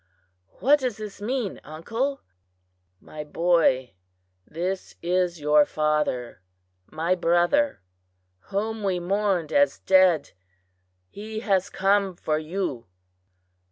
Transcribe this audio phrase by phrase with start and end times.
[0.59, 2.21] "What does this mean, uncle?"
[2.99, 3.93] "My boy,
[4.47, 6.41] this is your father,
[6.89, 7.81] my brother,
[8.45, 10.31] whom we mourned as dead.
[11.11, 12.87] He has come for you."